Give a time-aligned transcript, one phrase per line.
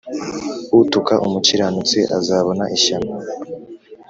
[0.81, 3.13] utuka umukiranutsi azabona ishyano